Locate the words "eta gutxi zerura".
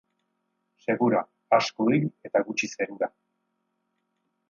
2.31-3.15